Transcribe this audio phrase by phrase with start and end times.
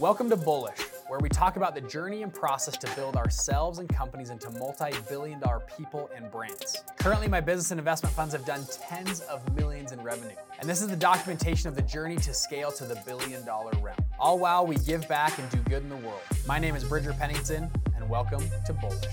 [0.00, 3.88] Welcome to Bullish, where we talk about the journey and process to build ourselves and
[3.88, 6.82] companies into multi billion dollar people and brands.
[6.98, 10.34] Currently, my business and investment funds have done tens of millions in revenue.
[10.58, 13.96] And this is the documentation of the journey to scale to the billion dollar realm.
[14.18, 16.22] All while we give back and do good in the world.
[16.44, 19.04] My name is Bridger Pennington, and welcome to Bullish.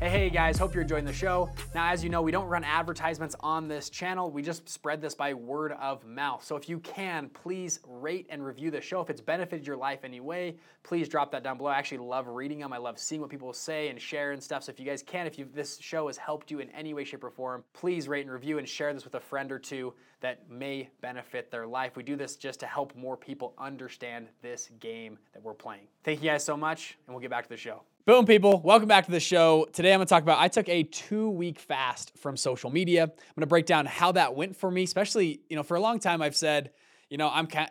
[0.00, 1.48] Hey, hey guys, hope you're enjoying the show.
[1.72, 4.28] Now, as you know, we don't run advertisements on this channel.
[4.28, 6.44] We just spread this by word of mouth.
[6.44, 9.00] So if you can, please rate and review the show.
[9.00, 11.70] If it's benefited your life anyway, please drop that down below.
[11.70, 12.72] I actually love reading them.
[12.72, 14.64] I love seeing what people say and share and stuff.
[14.64, 17.22] So if you guys can, if this show has helped you in any way, shape,
[17.22, 20.50] or form, please rate and review and share this with a friend or two that
[20.50, 21.96] may benefit their life.
[21.96, 25.86] We do this just to help more people understand this game that we're playing.
[26.02, 27.82] Thank you guys so much, and we'll get back to the show.
[28.06, 28.60] Boom, people.
[28.62, 29.66] Welcome back to the show.
[29.72, 33.04] Today I'm going to talk about I took a two week fast from social media.
[33.04, 35.80] I'm going to break down how that went for me, especially, you know, for a
[35.80, 36.72] long time I've said,
[37.08, 37.70] you know, I'm kind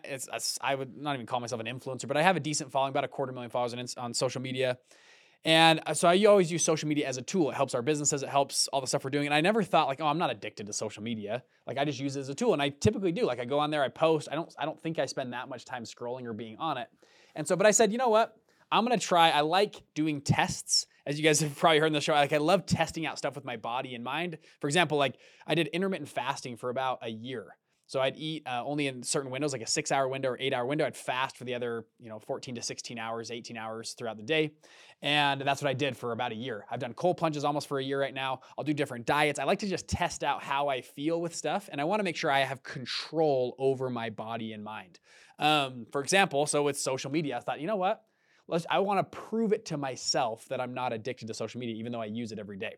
[0.60, 3.04] I would not even call myself an influencer, but I have a decent following, about
[3.04, 4.80] a quarter million followers on, on social media.
[5.46, 7.52] And uh, so I always use social media as a tool.
[7.52, 9.28] It helps our businesses, it helps all the stuff we're doing.
[9.28, 11.44] And I never thought like, oh, I'm not addicted to social media.
[11.68, 12.54] Like I just use it as a tool.
[12.54, 13.24] And I typically do.
[13.28, 14.30] Like I go on there, I post.
[14.32, 16.88] I don't I don't think I spend that much time scrolling or being on it.
[17.36, 18.36] And so, but I said, you know what?
[18.74, 19.30] I'm gonna try.
[19.30, 22.38] I like doing tests as you guys have probably heard in the show, like I
[22.38, 24.38] love testing out stuff with my body and mind.
[24.62, 27.58] For example, like I did intermittent fasting for about a year.
[27.86, 30.54] So I'd eat uh, only in certain windows, like a six hour window or eight
[30.54, 30.86] hour window.
[30.86, 34.24] I'd fast for the other, you know, 14 to 16 hours, 18 hours throughout the
[34.24, 34.54] day.
[35.02, 36.66] And that's what I did for about a year.
[36.72, 38.40] I've done cold plunges almost for a year right now.
[38.58, 39.38] I'll do different diets.
[39.38, 41.68] I like to just test out how I feel with stuff.
[41.72, 45.00] And I want to make sure I have control over my body and mind.
[45.38, 48.02] Um, for example, so with social media, I thought, you know what?
[48.48, 51.76] Let's, I want to prove it to myself that I'm not addicted to social media,
[51.76, 52.76] even though I use it every day.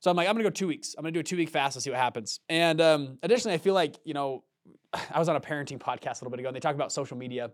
[0.00, 0.94] So I'm like, I'm gonna go two weeks.
[0.96, 2.40] I'm gonna do a two week fast and see what happens.
[2.48, 4.44] And um, additionally, I feel like, you know,
[5.14, 7.16] I was on a parenting podcast a little bit ago and they talk about social
[7.16, 7.50] media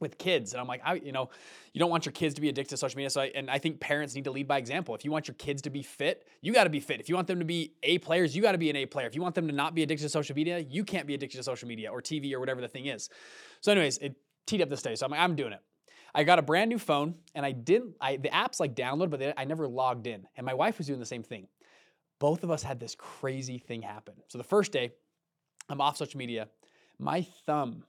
[0.00, 1.30] with kids and i'm like I, you know
[1.72, 3.58] you don't want your kids to be addicted to social media so I, and i
[3.58, 6.26] think parents need to lead by example if you want your kids to be fit
[6.40, 8.52] you got to be fit if you want them to be a players you got
[8.52, 10.36] to be an a player if you want them to not be addicted to social
[10.36, 13.08] media you can't be addicted to social media or tv or whatever the thing is
[13.60, 14.14] so anyways it
[14.46, 15.60] teed up this day so i'm like i'm doing it
[16.14, 19.20] I got a brand new phone and I didn't, I, the app's like download, but
[19.20, 20.26] they, I never logged in.
[20.36, 21.48] And my wife was doing the same thing.
[22.18, 24.14] Both of us had this crazy thing happen.
[24.28, 24.92] So the first day,
[25.68, 26.48] I'm off social media.
[26.98, 27.84] My thumb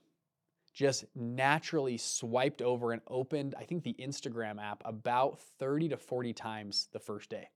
[0.72, 6.32] just naturally swiped over and opened, I think, the Instagram app about 30 to 40
[6.32, 7.48] times the first day.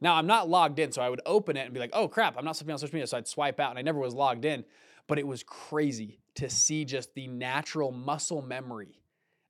[0.00, 2.36] Now, I'm not logged in, so I would open it and be like, oh crap,
[2.36, 3.06] I'm not be on social media.
[3.06, 4.64] So I'd swipe out, and I never was logged in.
[5.06, 9.00] But it was crazy to see just the natural muscle memory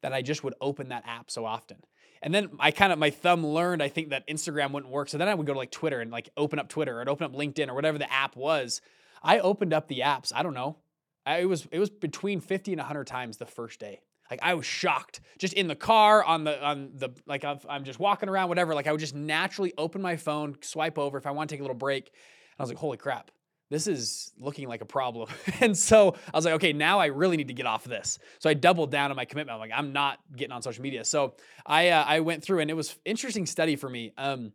[0.03, 1.79] that I just would open that app so often.
[2.23, 5.09] And then I kind of my thumb learned I think that Instagram wouldn't work.
[5.09, 7.25] So then I would go to like Twitter and like open up Twitter or open
[7.25, 8.81] up LinkedIn or whatever the app was.
[9.23, 10.33] I opened up the apps.
[10.35, 10.79] I don't know.
[11.25, 14.01] I, it was it was between 50 and 100 times the first day.
[14.31, 15.21] Like I was shocked.
[15.39, 18.75] Just in the car, on the on the like I'm just walking around, whatever.
[18.75, 21.61] Like I would just naturally open my phone, swipe over if I want to take
[21.61, 22.07] a little break.
[22.09, 23.31] And I was like, holy crap
[23.71, 25.29] this is looking like a problem.
[25.61, 28.19] and so I was like, okay, now I really need to get off of this.
[28.39, 29.55] So I doubled down on my commitment.
[29.55, 31.05] I'm like, I'm not getting on social media.
[31.05, 31.35] So
[31.65, 34.13] I uh, I went through and it was interesting study for me.
[34.17, 34.53] Um,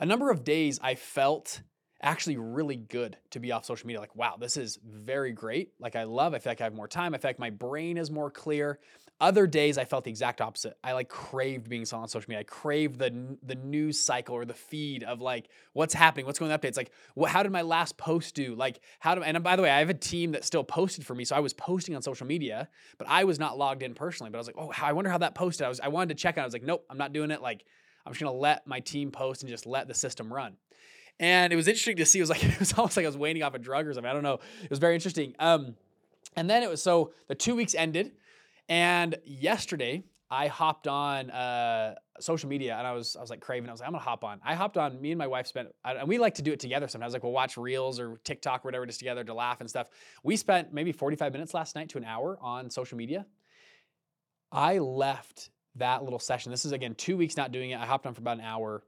[0.00, 1.60] a number of days I felt
[2.00, 4.00] actually really good to be off social media.
[4.00, 5.72] Like, wow, this is very great.
[5.80, 6.32] Like, I love.
[6.32, 7.14] I feel like I have more time.
[7.14, 8.78] I feel like my brain is more clear.
[9.20, 10.76] Other days I felt the exact opposite.
[10.84, 12.40] I like craved being on social media.
[12.40, 16.52] I craved the the news cycle or the feed of like what's happening, what's going
[16.52, 16.76] on updates.
[16.76, 18.54] Like, what, how did my last post do?
[18.54, 19.22] Like, how do?
[19.24, 21.40] And by the way, I have a team that still posted for me, so I
[21.40, 24.30] was posting on social media, but I was not logged in personally.
[24.30, 25.66] But I was like, oh, I wonder how that posted.
[25.66, 26.42] I was I wanted to check out.
[26.42, 27.42] I was like, nope, I'm not doing it.
[27.42, 27.64] Like,
[28.06, 30.54] I'm just gonna let my team post and just let the system run.
[31.18, 32.20] And it was interesting to see.
[32.20, 34.08] It was like it was almost like I was waning off a drug or something.
[34.08, 34.38] I don't know.
[34.62, 35.34] It was very interesting.
[35.40, 35.74] Um,
[36.36, 38.12] and then it was so the two weeks ended.
[38.68, 43.68] And yesterday, I hopped on uh, social media and I was I was like craving.
[43.70, 44.40] I was like, I'm gonna hop on.
[44.44, 45.00] I hopped on.
[45.00, 47.14] Me and my wife spent, and we like to do it together sometimes.
[47.14, 49.88] Like we'll watch reels or TikTok or whatever just together to laugh and stuff.
[50.22, 53.24] We spent maybe 45 minutes last night to an hour on social media.
[54.52, 56.50] I left that little session.
[56.50, 57.80] This is again two weeks not doing it.
[57.80, 58.82] I hopped on for about an hour.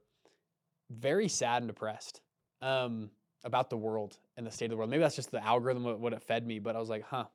[0.91, 2.21] Very sad and depressed
[2.61, 3.09] um,
[3.43, 4.91] about the world and the state of the world.
[4.91, 6.59] Maybe that's just the algorithm what it fed me.
[6.59, 7.25] But I was like, huh.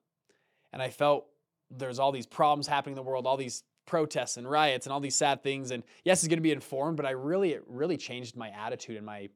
[0.72, 1.26] And I felt
[1.70, 5.00] there's all these problems happening in the world, all these protests and riots and all
[5.00, 5.70] these sad things.
[5.70, 8.96] And yes, it's going to be informed, but I really, it really changed my attitude
[8.96, 9.30] and my, I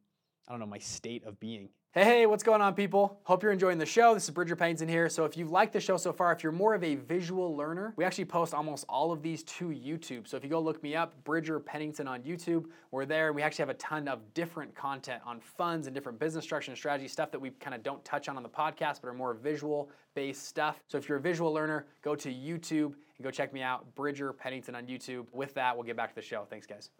[0.48, 1.68] don't know, my state of being.
[1.92, 3.18] Hey, hey, what's going on, people?
[3.24, 4.14] Hope you're enjoying the show.
[4.14, 5.08] This is Bridger Pennington here.
[5.08, 7.94] So, if you've liked the show so far, if you're more of a visual learner,
[7.96, 10.28] we actually post almost all of these to YouTube.
[10.28, 13.32] So, if you go look me up, Bridger Pennington on YouTube, we're there.
[13.32, 16.78] We actually have a ton of different content on funds and different business structure and
[16.78, 19.34] strategy stuff that we kind of don't touch on on the podcast, but are more
[19.34, 20.80] visual based stuff.
[20.86, 24.32] So, if you're a visual learner, go to YouTube and go check me out, Bridger
[24.32, 25.26] Pennington on YouTube.
[25.32, 26.46] With that, we'll get back to the show.
[26.48, 26.90] Thanks, guys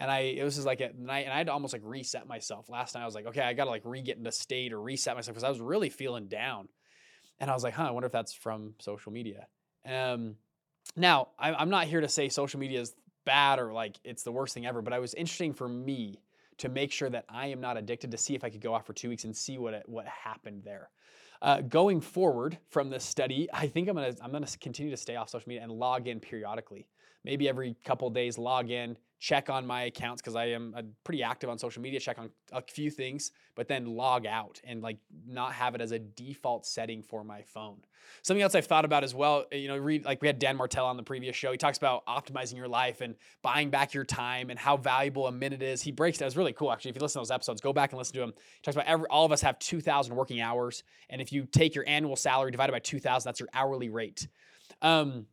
[0.00, 2.26] and I it was just like at night and I had to almost like reset
[2.26, 2.70] myself.
[2.70, 5.14] Last night I was like, okay, I gotta like re get into state or reset
[5.14, 6.68] myself because I was really feeling down.
[7.38, 9.46] And I was like, huh, I wonder if that's from social media.
[9.86, 10.36] Um,
[10.96, 12.94] now I, I'm not here to say social media is
[13.26, 16.18] bad or like it's the worst thing ever, but it was interesting for me
[16.58, 18.86] to make sure that I am not addicted to see if I could go off
[18.86, 20.90] for two weeks and see what it, what happened there.
[21.42, 25.16] Uh, going forward from this study, I think I'm gonna I'm gonna continue to stay
[25.16, 26.86] off social media and log in periodically.
[27.22, 31.22] Maybe every couple days, log in, check on my accounts because I am uh, pretty
[31.22, 34.96] active on social media, check on a few things, but then log out and like
[35.28, 37.76] not have it as a default setting for my phone.
[38.22, 40.86] Something else I've thought about as well, you know, read like we had Dan Martell
[40.86, 41.52] on the previous show.
[41.52, 45.32] He talks about optimizing your life and buying back your time and how valuable a
[45.32, 45.82] minute is.
[45.82, 46.26] He breaks that.
[46.26, 46.88] It's really cool actually.
[46.90, 48.32] If you listen to those episodes, go back and listen to him.
[48.36, 51.74] He talks about every all of us have 2,000 working hours, and if you take
[51.74, 54.28] your annual salary divided by 2,000, that's your hourly rate.
[54.80, 55.26] Um,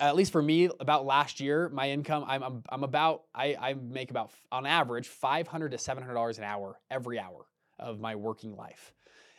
[0.00, 3.74] at least for me, about last year, my income, I'm, I'm, I'm about, I, I
[3.74, 7.46] make about, on average, 500 to $700 an hour every hour
[7.78, 8.92] of my working life.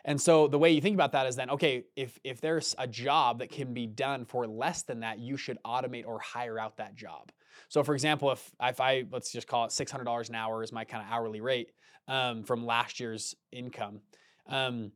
[0.05, 2.87] And so the way you think about that is then, okay, if, if there's a
[2.87, 6.77] job that can be done for less than that, you should automate or hire out
[6.77, 7.31] that job.
[7.69, 10.85] So for example, if, if I, let's just call it $600 an hour is my
[10.85, 11.71] kind of hourly rate
[12.07, 14.01] um, from last year's income.
[14.47, 14.91] Um,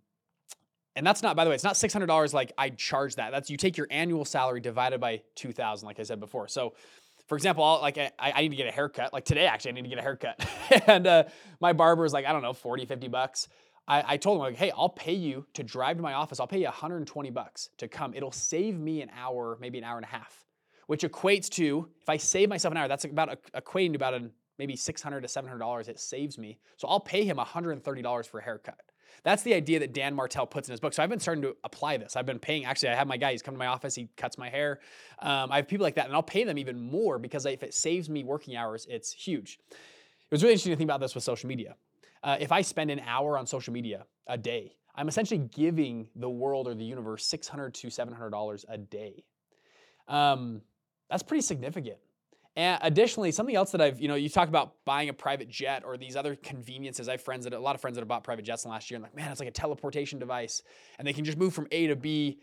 [0.95, 3.31] and that's not, by the way, it's not $600 like I charge that.
[3.31, 6.47] That's you take your annual salary divided by 2000, like I said before.
[6.47, 6.74] So,
[7.27, 9.12] for example, I'll, like I, I, need to get a haircut.
[9.12, 10.47] Like today, actually, I need to get a haircut.
[10.88, 11.24] and uh,
[11.59, 13.47] my barber is like, I don't know, 40, 50 bucks.
[13.88, 16.39] I, I told him, like, hey, I'll pay you to drive to my office.
[16.39, 18.13] I'll pay you 120 bucks to come.
[18.13, 20.45] It'll save me an hour, maybe an hour and a half,
[20.88, 24.31] which equates to, if I save myself an hour, that's about equating to about an,
[24.57, 25.88] maybe 600 to $700.
[25.89, 26.57] It saves me.
[26.77, 28.80] So I'll pay him $130 for a haircut.
[29.23, 30.93] That's the idea that Dan Martell puts in his book.
[30.93, 32.15] So I've been starting to apply this.
[32.15, 34.37] I've been paying, actually, I have my guy, he's come to my office, he cuts
[34.37, 34.79] my hair.
[35.19, 37.73] Um, I have people like that, and I'll pay them even more because if it
[37.73, 39.59] saves me working hours, it's huge.
[39.71, 41.75] It was really interesting to think about this with social media.
[42.23, 46.29] Uh, if I spend an hour on social media a day, I'm essentially giving the
[46.29, 49.23] world or the universe 600 to $700 a day.
[50.07, 50.61] Um,
[51.09, 51.97] that's pretty significant.
[52.57, 55.83] And additionally, something else that I've, you know, you talk about buying a private jet
[55.85, 57.09] or these other conveniences.
[57.09, 58.73] I have friends that, a lot of friends that have bought private jets in the
[58.73, 60.63] last year and like, man, it's like a teleportation device
[60.97, 62.39] and they can just move from A to B.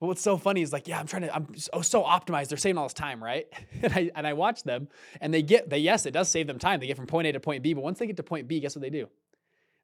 [0.00, 2.48] But what's so funny is like, yeah, I'm trying to, I'm so, oh, so optimized.
[2.48, 3.46] They're saving all this time, right?
[3.82, 4.88] and I, and I watch them
[5.20, 6.80] and they get, they, yes, it does save them time.
[6.80, 7.74] They get from point A to point B.
[7.74, 9.08] But once they get to point B, guess what they do?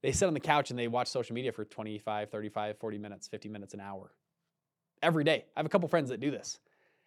[0.02, 3.28] They sit on the couch and they watch social media for 25, 35, 40 minutes,
[3.28, 4.12] 50 minutes, an hour
[5.02, 5.44] every day.
[5.54, 6.58] I have a couple friends that do this.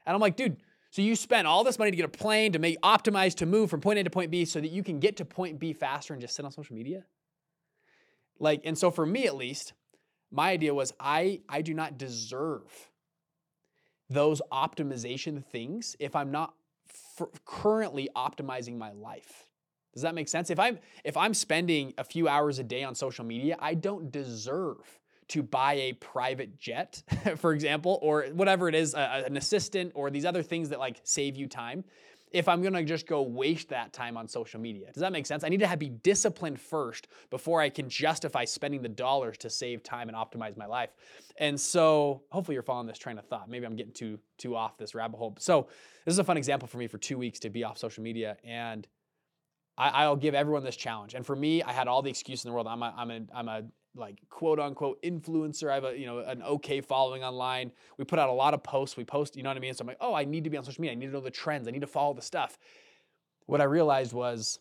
[0.05, 0.57] And I'm like, dude,
[0.91, 3.69] so you spend all this money to get a plane to make optimize to move
[3.69, 6.13] from point A to point B so that you can get to point B faster
[6.13, 7.05] and just sit on social media?
[8.39, 9.73] Like, and so for me at least,
[10.31, 12.89] my idea was I I do not deserve
[14.09, 16.53] those optimization things if I'm not
[17.45, 19.47] currently optimizing my life.
[19.93, 20.49] Does that make sense?
[20.49, 24.11] If I'm if I'm spending a few hours a day on social media, I don't
[24.11, 24.99] deserve
[25.31, 27.01] to buy a private jet,
[27.37, 30.99] for example, or whatever it is, a, an assistant or these other things that like
[31.03, 31.85] save you time,
[32.31, 34.91] if I'm gonna just go waste that time on social media.
[34.91, 35.43] Does that make sense?
[35.43, 39.49] I need to have, be disciplined first before I can justify spending the dollars to
[39.49, 40.89] save time and optimize my life.
[41.37, 43.49] And so hopefully you're following this train of thought.
[43.49, 45.35] Maybe I'm getting too too off this rabbit hole.
[45.39, 45.67] So
[46.05, 48.37] this is a fun example for me for two weeks to be off social media
[48.43, 48.87] and
[49.77, 51.15] I, will give everyone this challenge.
[51.15, 52.67] And for me, I had all the excuses in the world.
[52.67, 53.63] I'm a, I'm a, I'm a
[53.95, 55.69] like quote unquote influencer.
[55.69, 57.71] I have a you know an okay following online.
[57.97, 58.97] We put out a lot of posts.
[58.97, 59.73] We post, you know what I mean?
[59.73, 60.93] So I'm like, oh, I need to be on social media.
[60.93, 61.67] I need to know the trends.
[61.67, 62.57] I need to follow the stuff.
[63.45, 64.59] What I realized was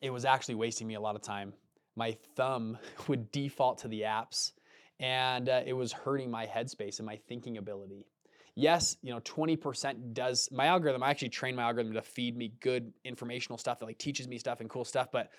[0.00, 1.52] it was actually wasting me a lot of time.
[1.96, 2.78] My thumb
[3.08, 4.52] would default to the apps,
[5.00, 8.06] and uh, it was hurting my headspace and my thinking ability.
[8.54, 11.00] Yes, you know, 20% does my algorithm.
[11.04, 14.36] I actually train my algorithm to feed me good informational stuff that like teaches me
[14.36, 15.30] stuff and cool stuff, but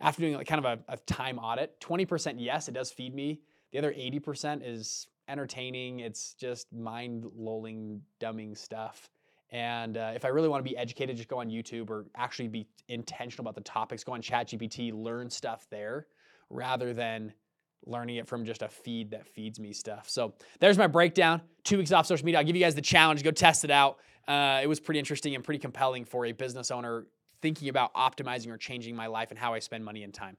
[0.00, 3.40] after doing like kind of a, a time audit, 20% yes, it does feed me.
[3.72, 6.00] The other 80% is entertaining.
[6.00, 9.10] It's just mind lulling, dumbing stuff.
[9.50, 12.48] And uh, if I really want to be educated, just go on YouTube or actually
[12.48, 14.02] be intentional about the topics.
[14.02, 16.06] Go on ChatGPT, learn stuff there
[16.50, 17.32] rather than
[17.86, 20.08] learning it from just a feed that feeds me stuff.
[20.08, 21.40] So there's my breakdown.
[21.62, 22.40] Two weeks off social media.
[22.40, 23.22] I'll give you guys the challenge.
[23.22, 23.98] Go test it out.
[24.26, 27.06] Uh, it was pretty interesting and pretty compelling for a business owner
[27.46, 30.36] thinking about optimizing or changing my life and how I spend money and time.